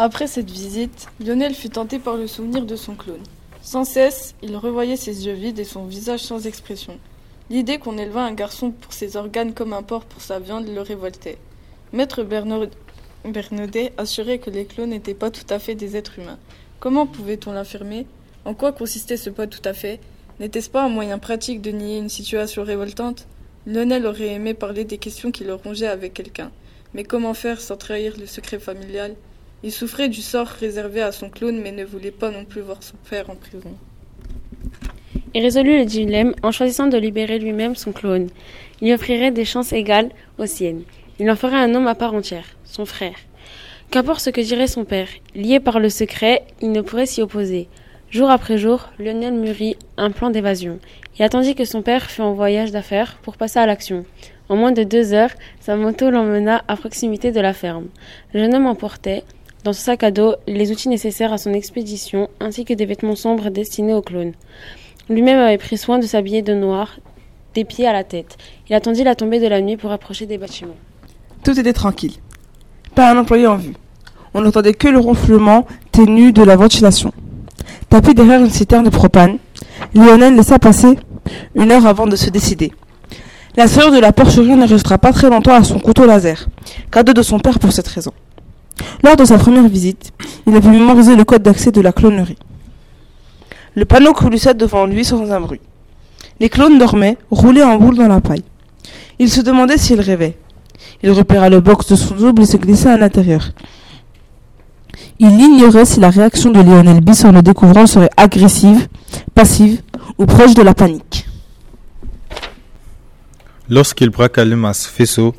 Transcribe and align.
Après 0.00 0.28
cette 0.28 0.48
visite, 0.48 1.08
Lionel 1.18 1.56
fut 1.56 1.70
tenté 1.70 1.98
par 1.98 2.16
le 2.16 2.28
souvenir 2.28 2.64
de 2.64 2.76
son 2.76 2.94
clone. 2.94 3.24
Sans 3.62 3.84
cesse, 3.84 4.36
il 4.42 4.56
revoyait 4.56 4.94
ses 4.94 5.26
yeux 5.26 5.32
vides 5.32 5.58
et 5.58 5.64
son 5.64 5.86
visage 5.86 6.20
sans 6.20 6.46
expression. 6.46 7.00
L'idée 7.50 7.78
qu'on 7.78 7.98
élevât 7.98 8.24
un 8.24 8.32
garçon 8.32 8.70
pour 8.70 8.92
ses 8.92 9.16
organes 9.16 9.54
comme 9.54 9.72
un 9.72 9.82
porc 9.82 10.04
pour 10.04 10.22
sa 10.22 10.38
viande 10.38 10.68
le 10.68 10.80
révoltait. 10.82 11.38
Maître 11.92 12.22
Bernaudet 12.22 13.92
assurait 13.96 14.38
que 14.38 14.50
les 14.50 14.66
clones 14.66 14.90
n'étaient 14.90 15.14
pas 15.14 15.32
tout 15.32 15.46
à 15.50 15.58
fait 15.58 15.74
des 15.74 15.96
êtres 15.96 16.20
humains. 16.20 16.38
Comment 16.78 17.08
pouvait-on 17.08 17.50
l'affirmer? 17.50 18.06
En 18.44 18.54
quoi 18.54 18.70
consistait 18.70 19.16
ce 19.16 19.30
pas 19.30 19.48
tout 19.48 19.62
à 19.64 19.72
fait? 19.72 19.98
N'était-ce 20.38 20.70
pas 20.70 20.84
un 20.84 20.88
moyen 20.88 21.18
pratique 21.18 21.60
de 21.60 21.72
nier 21.72 21.98
une 21.98 22.08
situation 22.08 22.62
révoltante? 22.62 23.26
Lionel 23.66 24.06
aurait 24.06 24.28
aimé 24.28 24.54
parler 24.54 24.84
des 24.84 24.98
questions 24.98 25.32
qui 25.32 25.42
le 25.42 25.54
rongeaient 25.54 25.88
avec 25.88 26.14
quelqu'un. 26.14 26.52
Mais 26.94 27.02
comment 27.02 27.34
faire 27.34 27.60
sans 27.60 27.76
trahir 27.76 28.14
le 28.16 28.26
secret 28.26 28.60
familial? 28.60 29.16
Il 29.64 29.72
souffrait 29.72 30.08
du 30.08 30.22
sort 30.22 30.46
réservé 30.46 31.02
à 31.02 31.10
son 31.10 31.30
clone 31.30 31.60
mais 31.60 31.72
ne 31.72 31.84
voulait 31.84 32.12
pas 32.12 32.30
non 32.30 32.44
plus 32.44 32.60
voir 32.60 32.80
son 32.80 32.94
père 33.10 33.28
en 33.28 33.34
prison. 33.34 33.74
Il 35.34 35.42
résolut 35.42 35.78
le 35.78 35.84
dilemme 35.84 36.34
en 36.44 36.52
choisissant 36.52 36.86
de 36.86 36.96
libérer 36.96 37.40
lui-même 37.40 37.74
son 37.74 37.90
clone. 37.90 38.28
Il 38.80 38.92
offrirait 38.92 39.32
des 39.32 39.44
chances 39.44 39.72
égales 39.72 40.10
aux 40.38 40.46
siennes. 40.46 40.84
Il 41.18 41.28
en 41.28 41.34
ferait 41.34 41.56
un 41.56 41.74
homme 41.74 41.88
à 41.88 41.96
part 41.96 42.14
entière, 42.14 42.46
son 42.64 42.86
frère. 42.86 43.16
Qu'importe 43.90 44.20
ce 44.20 44.30
que 44.30 44.40
dirait 44.40 44.68
son 44.68 44.84
père, 44.84 45.08
lié 45.34 45.58
par 45.58 45.80
le 45.80 45.88
secret, 45.88 46.44
il 46.60 46.70
ne 46.70 46.80
pourrait 46.80 47.06
s'y 47.06 47.20
opposer. 47.20 47.68
Jour 48.10 48.30
après 48.30 48.58
jour, 48.58 48.88
Lionel 48.98 49.34
mûrit 49.34 49.76
un 49.96 50.12
plan 50.12 50.30
d'évasion. 50.30 50.78
Il 51.18 51.24
attendit 51.24 51.54
que 51.54 51.64
son 51.64 51.82
père 51.82 52.10
fût 52.10 52.22
en 52.22 52.32
voyage 52.32 52.70
d'affaires 52.70 53.18
pour 53.22 53.36
passer 53.36 53.58
à 53.58 53.66
l'action. 53.66 54.04
En 54.48 54.56
moins 54.56 54.72
de 54.72 54.82
deux 54.82 55.12
heures, 55.12 55.32
sa 55.60 55.76
moto 55.76 56.10
l'emmena 56.10 56.62
à 56.68 56.76
proximité 56.76 57.32
de 57.32 57.40
la 57.40 57.52
ferme. 57.52 57.88
Le 58.32 58.40
jeune 58.40 58.54
homme 58.54 58.66
emportait, 58.66 59.24
dans 59.64 59.72
son 59.72 59.82
sac 59.82 60.04
à 60.04 60.10
dos, 60.10 60.34
les 60.46 60.70
outils 60.70 60.88
nécessaires 60.88 61.32
à 61.32 61.38
son 61.38 61.52
expédition, 61.52 62.28
ainsi 62.40 62.64
que 62.64 62.74
des 62.74 62.86
vêtements 62.86 63.16
sombres 63.16 63.50
destinés 63.50 63.94
aux 63.94 64.02
clones. 64.02 64.32
Lui-même 65.08 65.38
avait 65.38 65.58
pris 65.58 65.76
soin 65.76 65.98
de 65.98 66.06
s'habiller 66.06 66.42
de 66.42 66.54
noir, 66.54 66.98
des 67.54 67.64
pieds 67.64 67.86
à 67.86 67.92
la 67.92 68.04
tête. 68.04 68.36
Il 68.68 68.74
attendit 68.74 69.04
la 69.04 69.14
tombée 69.14 69.40
de 69.40 69.48
la 69.48 69.60
nuit 69.60 69.76
pour 69.76 69.90
approcher 69.90 70.26
des 70.26 70.38
bâtiments. 70.38 70.76
Tout 71.44 71.58
était 71.58 71.72
tranquille. 71.72 72.14
Pas 72.94 73.10
un 73.10 73.18
employé 73.18 73.46
en 73.46 73.56
vue. 73.56 73.74
On 74.34 74.42
n'entendait 74.42 74.74
que 74.74 74.88
le 74.88 74.98
ronflement 74.98 75.66
ténu 75.90 76.32
de 76.32 76.42
la 76.42 76.56
ventilation. 76.56 77.12
Tapé 77.88 78.14
derrière 78.14 78.40
une 78.40 78.50
citerne 78.50 78.84
de 78.84 78.90
propane, 78.90 79.38
Lionel 79.94 80.36
laissa 80.36 80.58
passer 80.58 80.98
une 81.54 81.72
heure 81.72 81.86
avant 81.86 82.06
de 82.06 82.16
se 82.16 82.30
décider. 82.30 82.72
La 83.56 83.66
serrure 83.66 83.90
de 83.90 83.98
la 83.98 84.12
porcherie 84.12 84.54
ne 84.54 84.68
restera 84.68 84.98
pas 84.98 85.12
très 85.12 85.30
longtemps 85.30 85.54
à 85.54 85.64
son 85.64 85.78
couteau 85.78 86.06
laser, 86.06 86.48
cadeau 86.92 87.12
de 87.12 87.22
son 87.22 87.40
père 87.40 87.58
pour 87.58 87.72
cette 87.72 87.88
raison. 87.88 88.12
Lors 89.02 89.16
de 89.16 89.24
sa 89.24 89.38
première 89.38 89.68
visite, 89.68 90.12
il 90.46 90.56
avait 90.56 90.70
mémorisé 90.70 91.16
le 91.16 91.24
code 91.24 91.42
d'accès 91.42 91.70
de 91.70 91.80
la 91.80 91.92
clonerie. 91.92 92.38
Le 93.74 93.84
panneau 93.84 94.12
coulissait 94.12 94.54
devant 94.54 94.86
lui 94.86 95.04
sans 95.04 95.30
un 95.30 95.40
bruit. 95.40 95.60
Les 96.40 96.48
clones 96.48 96.78
dormaient, 96.78 97.16
roulés 97.30 97.62
en 97.62 97.76
boule 97.76 97.96
dans 97.96 98.08
la 98.08 98.20
paille. 98.20 98.44
Il 99.18 99.30
se 99.30 99.40
demandait 99.40 99.78
s'il 99.78 100.00
rêvait. 100.00 100.36
Il 101.02 101.10
repéra 101.10 101.48
le 101.48 101.60
box 101.60 101.88
de 101.88 101.96
son 101.96 102.14
double 102.14 102.42
et 102.42 102.46
se 102.46 102.56
glissa 102.56 102.92
à 102.92 102.96
l'intérieur. 102.96 103.50
Il 105.18 105.40
ignorait 105.40 105.84
si 105.84 106.00
la 106.00 106.10
réaction 106.10 106.50
de 106.50 106.60
Lionel 106.60 107.00
Biss 107.00 107.24
en 107.24 107.32
le 107.32 107.42
découvrant 107.42 107.86
serait 107.86 108.10
agressive, 108.16 108.88
passive 109.34 109.80
ou 110.16 110.26
proche 110.26 110.54
de 110.54 110.62
la 110.62 110.74
panique. 110.74 111.26
Lorsqu'il 113.68 114.10
braqua 114.10 114.44
le 114.44 114.56
faisceau 114.72 115.34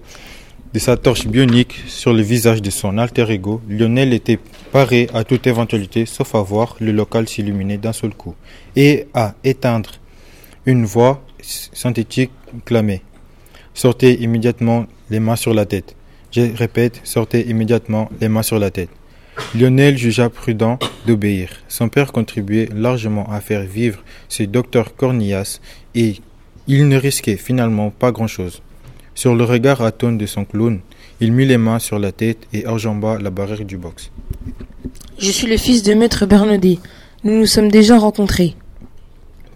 de 0.73 0.80
sa 0.80 0.98
torche 0.98 1.25
bionique 1.28 1.84
sur 1.88 2.14
le 2.14 2.22
visage 2.22 2.62
de 2.62 2.70
son 2.70 2.98
alter 2.98 3.25
ego, 3.31 3.62
Lionel 3.67 4.14
était 4.14 4.39
paré 4.72 5.09
à 5.14 5.23
toute 5.23 5.48
éventualité 5.48 6.06
sauf 6.06 6.36
à 6.36 6.42
voir 6.42 6.75
le 6.80 6.92
local 6.92 7.28
s'illuminer 7.28 7.78
d'un 7.78 7.94
seul 7.94 8.14
coup 8.14 8.36
et 8.75 9.08
à 9.14 9.34
éteindre. 9.44 9.92
Une 10.66 10.86
voix 10.86 11.23
synthétique 11.42 12.31
clamait 12.66 13.02
Sortez 13.74 14.22
immédiatement 14.22 14.85
les 15.09 15.19
mains 15.19 15.38
sur 15.38 15.53
la 15.53 15.66
tête. 15.66 15.96
Je 16.31 16.41
répète, 16.56 17.02
sortez 17.03 17.47
immédiatement 17.50 18.09
les 18.19 18.29
mains 18.29 18.44
sur 18.44 18.59
la 18.59 18.69
tête. 18.69 18.90
Lionel 19.56 19.97
jugea 19.97 20.29
prudent 20.29 20.78
d'obéir. 21.08 21.50
Son 21.68 21.90
père 21.90 22.12
contribuait 22.12 22.69
largement 22.75 23.31
à 23.31 23.40
faire 23.40 23.63
vivre 23.63 24.03
ce 24.28 24.44
docteur 24.44 24.96
Cornillas 24.96 25.59
et 25.96 26.16
il 26.68 26.88
ne 26.88 26.97
risquait 26.97 27.38
finalement 27.38 27.90
pas 27.90 28.12
grand-chose. 28.12 28.62
Sur 29.19 29.35
le 29.35 29.44
regard 29.44 29.81
atone 29.81 30.18
de 30.18 30.25
son 30.25 30.46
clown, 30.46 30.80
il 31.19 31.34
mit 31.34 31.46
les 31.46 31.57
mains 31.57 31.80
sur 31.80 32.00
la 32.00 32.13
tête 32.13 32.47
et 32.53 32.66
enjamba 32.68 33.19
la 33.19 33.30
barrière 33.30 33.66
du 33.66 33.75
box. 33.75 34.12
Je 35.18 35.30
suis 35.30 35.46
le 35.46 35.57
fils 35.57 35.84
de 35.84 35.94
maître 35.94 36.25
Bernaudet. 36.25 36.80
Nous 37.25 37.38
nous 37.38 37.46
sommes 37.46 37.69
déjà 37.69 37.97
rencontrés. 37.97 38.56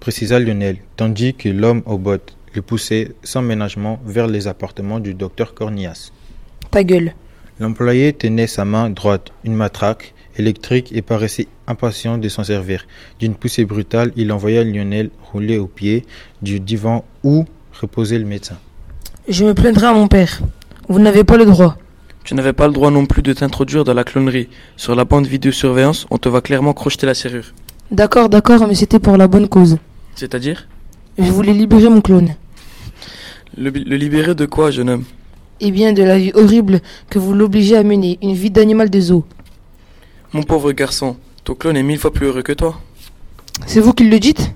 Précisa 0.01 0.37
Lionel, 0.37 0.79
tandis 0.97 1.33
que 1.33 1.47
l'homme 1.47 1.81
aux 1.85 1.97
bottes 1.97 2.35
le 2.53 2.61
poussait 2.61 3.13
sans 3.23 3.41
ménagement 3.41 4.01
vers 4.05 4.27
les 4.27 4.47
appartements 4.47 4.99
du 4.99 5.13
docteur 5.13 5.53
Cornillas. 5.53 6.11
Ta 6.69 6.83
gueule. 6.83 7.15
L'employé 7.61 8.11
tenait 8.11 8.47
sa 8.47 8.65
main 8.65 8.89
droite, 8.89 9.31
une 9.45 9.55
matraque 9.55 10.13
électrique, 10.35 10.91
et 10.93 11.01
paraissait 11.01 11.47
impatient 11.67 12.17
de 12.17 12.27
s'en 12.27 12.43
servir. 12.43 12.85
D'une 13.17 13.35
poussée 13.35 13.63
brutale, 13.63 14.11
il 14.17 14.33
envoya 14.33 14.65
Lionel 14.65 15.09
rouler 15.31 15.57
au 15.57 15.67
pied 15.67 16.03
du 16.41 16.59
divan 16.59 17.05
où 17.23 17.45
reposait 17.71 18.19
le 18.19 18.25
médecin. 18.25 18.57
Je 19.27 19.45
me 19.45 19.53
plaindrai 19.53 19.87
à 19.87 19.93
mon 19.93 20.07
père. 20.07 20.41
Vous 20.89 20.99
n'avez 20.99 21.23
pas 21.23 21.37
le 21.37 21.45
droit. 21.45 21.77
Tu 22.23 22.35
n'avais 22.35 22.53
pas 22.53 22.67
le 22.67 22.73
droit 22.73 22.91
non 22.91 23.05
plus 23.05 23.21
de 23.21 23.33
t'introduire 23.33 23.83
dans 23.83 23.93
la 23.93 24.03
clonerie. 24.03 24.49
Sur 24.77 24.95
la 24.95 25.05
bande 25.05 25.27
vidéosurveillance, 25.27 26.05
on 26.09 26.17
te 26.17 26.29
va 26.29 26.41
clairement 26.41 26.73
crocheter 26.73 27.05
la 27.05 27.13
serrure. 27.13 27.53
D'accord, 27.91 28.29
d'accord, 28.29 28.67
mais 28.67 28.75
c'était 28.75 28.99
pour 28.99 29.17
la 29.17 29.27
bonne 29.27 29.47
cause. 29.47 29.77
C'est-à-dire? 30.15 30.67
Je 31.17 31.31
voulais 31.31 31.53
libérer 31.53 31.89
mon 31.89 32.01
clone. 32.01 32.35
le, 33.57 33.69
le 33.69 33.95
libérer 33.95 34.35
de 34.35 34.45
quoi, 34.45 34.71
jeune 34.71 34.89
homme? 34.89 35.03
Eh 35.59 35.71
bien, 35.71 35.93
de 35.93 36.03
la 36.03 36.17
vie 36.17 36.31
horrible 36.33 36.81
que 37.09 37.19
vous 37.19 37.33
l'obligez 37.33 37.77
à 37.77 37.83
mener, 37.83 38.17
une 38.21 38.33
vie 38.33 38.51
d'animal 38.51 38.89
de 38.89 38.99
zoo. 38.99 39.25
Mon 40.33 40.43
pauvre 40.43 40.71
garçon, 40.71 41.15
ton 41.43 41.55
clone 41.55 41.77
est 41.77 41.83
mille 41.83 41.99
fois 41.99 42.11
plus 42.11 42.27
heureux 42.27 42.41
que 42.41 42.53
toi. 42.53 42.79
C'est 43.67 43.79
vous 43.79 43.93
qui 43.93 44.09
le 44.09 44.19
dites? 44.19 44.51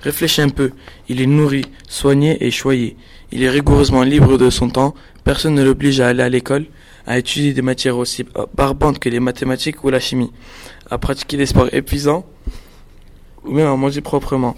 Réfléchis 0.00 0.40
un 0.40 0.48
peu. 0.48 0.70
Il 1.08 1.20
est 1.20 1.26
nourri, 1.26 1.62
soigné 1.88 2.42
et 2.44 2.50
choyé. 2.50 2.96
Il 3.30 3.42
est 3.42 3.50
rigoureusement 3.50 4.02
libre 4.02 4.38
de 4.38 4.50
son 4.50 4.70
temps. 4.70 4.94
Personne 5.24 5.54
ne 5.54 5.62
l'oblige 5.62 6.00
à 6.00 6.08
aller 6.08 6.22
à 6.22 6.28
l'école, 6.28 6.66
à 7.06 7.18
étudier 7.18 7.52
des 7.52 7.62
matières 7.62 7.98
aussi 7.98 8.24
barbantes 8.56 8.98
que 8.98 9.08
les 9.08 9.20
mathématiques 9.20 9.84
ou 9.84 9.90
la 9.90 10.00
chimie, 10.00 10.30
à 10.90 10.98
pratiquer 10.98 11.36
des 11.36 11.46
sports 11.46 11.68
épuisants 11.72 12.24
ou 13.44 13.52
même 13.52 13.66
à 13.66 13.76
manger 13.76 14.00
proprement. 14.00 14.54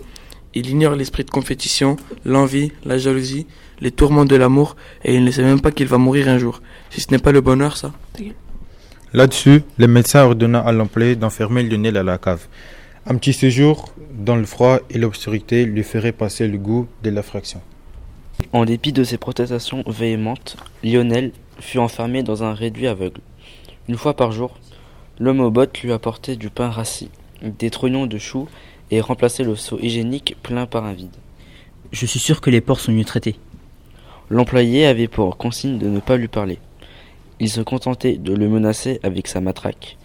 Il 0.55 0.69
ignore 0.69 0.95
l'esprit 0.97 1.25
de 1.25 1.31
compétition, 1.31 1.97
l'envie, 2.25 2.73
la 2.85 2.99
jalousie, 2.99 3.47
les 3.81 3.93
tourments 3.93 4.25
de 4.25 4.35
l'amour, 4.37 4.77
et 5.05 5.15
il 5.15 5.25
ne 5.25 5.31
sait 5.31 5.45
même 5.45 5.61
pas 5.61 5.71
qu'il 5.71 5.87
va 5.87 5.97
mourir 5.99 6.29
un 6.29 6.39
jour. 6.39 6.61
Si 6.91 7.01
ce 7.01 7.11
n'est 7.11 7.19
pas 7.19 7.33
le 7.33 7.41
bonheur, 7.41 7.77
ça. 7.77 7.93
Là-dessus, 9.13 9.63
le 9.79 9.87
médecin 9.87 10.23
ordonna 10.25 10.61
à 10.61 10.73
l'employé 10.73 11.17
d'enfermer 11.17 11.63
Lionel 11.63 11.97
à 11.97 12.03
la 12.03 12.19
cave. 12.19 12.47
Un 13.07 13.17
petit 13.17 13.33
séjour 13.33 13.93
dans 14.13 14.37
le 14.37 14.45
froid 14.45 14.79
et 14.91 14.99
l'obscurité 14.99 15.65
lui 15.65 15.83
ferait 15.83 16.13
passer 16.13 16.47
le 16.47 16.59
goût 16.59 16.87
de 17.03 17.11
la 17.11 17.23
fraction. 17.23 17.61
En 18.53 18.65
dépit 18.65 18.93
de 18.93 19.05
ses 19.05 19.17
protestations 19.17 19.85
véhémentes, 19.87 20.57
Lionel 20.83 21.31
fut 21.61 21.79
enfermé 21.79 22.25
dans 22.25 22.43
un 22.43 22.53
réduit 22.53 22.89
aveugle. 22.89 23.21
Une 23.89 23.97
fois 23.97 24.15
par 24.15 24.33
jour, 24.33 24.59
l'homme 25.21 25.39
aux 25.39 25.53
bottes 25.53 25.81
lui 25.83 25.93
apportait 25.93 26.35
du 26.35 26.51
pain 26.51 26.69
rassis, 26.69 27.11
des 27.43 27.71
trognons 27.71 28.07
de 28.07 28.19
choux 28.19 28.49
et 28.91 29.01
remplaçait 29.01 29.45
le 29.45 29.55
seau 29.55 29.79
hygiénique 29.79 30.37
plein 30.43 30.67
par 30.67 30.85
un 30.85 30.93
vide. 30.93 31.15
Je 31.93 32.07
suis 32.07 32.19
sûr 32.19 32.41
que 32.41 32.51
les 32.51 32.61
porcs 32.61 32.81
sont 32.81 32.91
mieux 32.91 33.05
traités. 33.05 33.37
L'employé 34.31 34.85
avait 34.85 35.07
pour 35.07 35.37
consigne 35.37 35.79
de 35.79 35.89
ne 35.89 36.01
pas 36.01 36.17
lui 36.17 36.29
parler. 36.29 36.59
Il 37.39 37.51
se 37.51 37.61
contentait 37.61 38.17
de 38.17 38.35
le 38.35 38.49
menacer 38.49 38.99
avec 39.05 39.29
sa 39.29 39.41
matraque. 39.41 39.97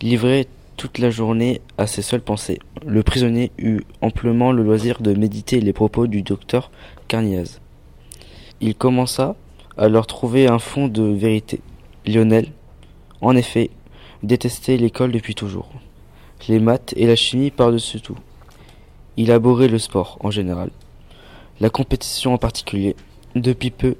Livré 0.00 0.46
toute 0.76 0.98
la 0.98 1.10
journée 1.10 1.60
à 1.78 1.88
ses 1.88 2.02
seules 2.02 2.22
pensées, 2.22 2.60
le 2.86 3.02
prisonnier 3.02 3.50
eut 3.58 3.80
amplement 4.00 4.52
le 4.52 4.62
loisir 4.62 5.02
de 5.02 5.14
méditer 5.14 5.60
les 5.60 5.72
propos 5.72 6.06
du 6.06 6.22
docteur 6.22 6.70
Carniaz. 7.08 7.60
Il 8.64 8.76
commença 8.76 9.34
à 9.76 9.88
leur 9.88 10.06
trouver 10.06 10.46
un 10.46 10.60
fond 10.60 10.86
de 10.86 11.02
vérité. 11.02 11.60
Lionel, 12.06 12.52
en 13.20 13.34
effet, 13.34 13.70
détestait 14.22 14.76
l'école 14.76 15.10
depuis 15.10 15.34
toujours. 15.34 15.68
Les 16.48 16.60
maths 16.60 16.94
et 16.96 17.08
la 17.08 17.16
chimie 17.16 17.50
par-dessus 17.50 18.00
tout. 18.00 18.16
Il 19.16 19.32
abhorrait 19.32 19.66
le 19.66 19.80
sport 19.80 20.16
en 20.20 20.30
général. 20.30 20.70
La 21.58 21.70
compétition 21.70 22.34
en 22.34 22.38
particulier. 22.38 22.94
Depuis 23.34 23.72
peu, 23.72 23.96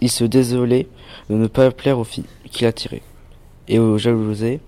il 0.00 0.10
se 0.10 0.24
désolait 0.24 0.86
de 1.28 1.34
ne 1.34 1.46
pas 1.46 1.70
plaire 1.70 1.98
aux 1.98 2.04
filles 2.04 2.24
qu'il 2.50 2.66
attirait, 2.66 3.02
et 3.68 3.78
aux 3.78 3.98
jalousait 3.98 4.60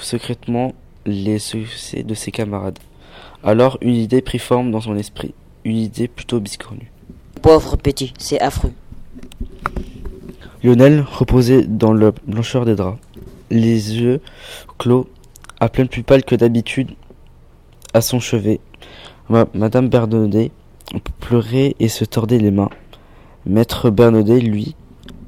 secrètement 0.00 0.72
les 1.04 1.38
succès 1.38 2.04
de 2.04 2.14
ses 2.14 2.30
camarades. 2.30 2.78
Alors 3.42 3.76
une 3.82 3.96
idée 3.96 4.22
prit 4.22 4.38
forme 4.38 4.70
dans 4.70 4.80
son 4.80 4.96
esprit, 4.96 5.34
une 5.64 5.76
idée 5.76 6.08
plutôt 6.08 6.40
biscornue. 6.40 6.91
Pauvre 7.42 7.76
petit, 7.76 8.14
c'est 8.18 8.40
affreux. 8.40 8.72
Lionel 10.62 11.04
reposait 11.10 11.66
dans 11.66 11.92
la 11.92 12.12
blancheur 12.26 12.64
des 12.64 12.76
draps. 12.76 12.98
les 13.50 14.00
yeux 14.00 14.20
clos, 14.78 15.08
à 15.60 15.68
peine 15.68 15.88
plus 15.88 16.04
que 16.04 16.34
d'habitude, 16.36 16.90
à 17.94 18.00
son 18.00 18.20
chevet. 18.20 18.60
Ma- 19.28 19.46
Madame 19.54 19.88
Bernaudet 19.88 20.50
pleurait 21.20 21.74
et 21.80 21.88
se 21.88 22.04
tordait 22.04 22.38
les 22.38 22.50
mains. 22.50 22.70
Maître 23.44 23.90
Bernaudet, 23.90 24.40
lui, 24.40 24.74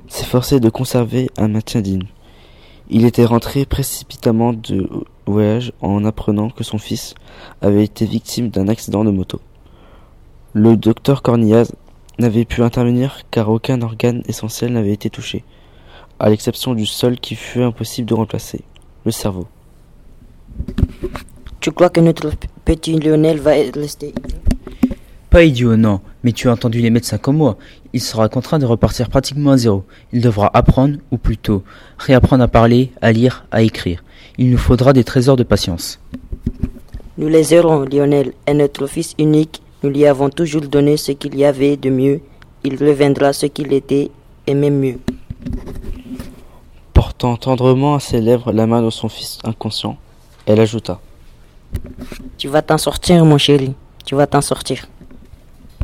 s'efforçait 0.08 0.60
de 0.60 0.70
conserver 0.70 1.30
un 1.36 1.48
maintien 1.48 1.80
digne. 1.80 2.06
Il 2.88 3.04
était 3.04 3.24
rentré 3.24 3.64
précipitamment 3.66 4.52
de 4.52 4.88
voyage 5.26 5.72
en 5.80 6.04
apprenant 6.04 6.50
que 6.50 6.62
son 6.64 6.78
fils 6.78 7.14
avait 7.60 7.84
été 7.84 8.04
victime 8.06 8.50
d'un 8.50 8.68
accident 8.68 9.04
de 9.04 9.10
moto. 9.10 9.40
Le 10.52 10.76
docteur 10.76 11.22
Cornillaz 11.22 11.72
n'avait 12.18 12.44
pu 12.44 12.62
intervenir 12.62 13.20
car 13.30 13.48
aucun 13.48 13.80
organe 13.82 14.22
essentiel 14.28 14.72
n'avait 14.72 14.92
été 14.92 15.10
touché, 15.10 15.44
à 16.18 16.30
l'exception 16.30 16.74
du 16.74 16.86
seul 16.86 17.18
qui 17.18 17.34
fut 17.34 17.62
impossible 17.62 18.08
de 18.08 18.14
remplacer, 18.14 18.62
le 19.04 19.10
cerveau. 19.10 19.46
Tu 21.60 21.72
crois 21.72 21.90
que 21.90 22.00
notre 22.00 22.30
petit 22.64 22.98
Lionel 22.98 23.38
va 23.38 23.52
rester 23.74 24.14
Pas 25.30 25.44
idiot, 25.44 25.76
non, 25.76 26.00
mais 26.22 26.32
tu 26.32 26.48
as 26.48 26.52
entendu 26.52 26.80
les 26.80 26.90
médecins 26.90 27.18
comme 27.18 27.38
moi. 27.38 27.56
Il 27.92 28.00
sera 28.00 28.28
contraint 28.28 28.58
de 28.58 28.66
repartir 28.66 29.08
pratiquement 29.08 29.52
à 29.52 29.56
zéro. 29.56 29.84
Il 30.12 30.20
devra 30.20 30.50
apprendre, 30.52 30.98
ou 31.10 31.16
plutôt 31.16 31.62
réapprendre 31.98 32.44
à 32.44 32.48
parler, 32.48 32.92
à 33.00 33.12
lire, 33.12 33.46
à 33.50 33.62
écrire. 33.62 34.04
Il 34.36 34.50
nous 34.50 34.58
faudra 34.58 34.92
des 34.92 35.04
trésors 35.04 35.36
de 35.36 35.42
patience. 35.42 36.00
Nous 37.16 37.28
les 37.28 37.54
aurons, 37.54 37.84
Lionel, 37.84 38.32
est 38.46 38.54
notre 38.54 38.86
fils 38.86 39.14
unique. 39.18 39.62
Nous 39.84 39.90
lui 39.90 40.06
avons 40.06 40.30
toujours 40.30 40.62
donné 40.62 40.96
ce 40.96 41.12
qu'il 41.12 41.36
y 41.36 41.44
avait 41.44 41.76
de 41.76 41.90
mieux. 41.90 42.22
Il 42.64 42.82
reviendra 42.82 43.34
ce 43.34 43.44
qu'il 43.44 43.70
était, 43.74 44.10
et 44.46 44.54
même 44.54 44.78
mieux. 44.78 44.98
Portant 46.94 47.36
tendrement 47.36 47.96
à 47.96 48.00
ses 48.00 48.22
lèvres 48.22 48.50
la 48.50 48.66
main 48.66 48.80
de 48.80 48.88
son 48.88 49.10
fils 49.10 49.40
inconscient, 49.44 49.98
elle 50.46 50.58
ajouta. 50.58 51.00
Tu 52.38 52.48
vas 52.48 52.62
t'en 52.62 52.78
sortir, 52.78 53.26
mon 53.26 53.36
chéri. 53.36 53.74
Tu 54.06 54.14
vas 54.14 54.26
t'en 54.26 54.40
sortir. 54.40 54.88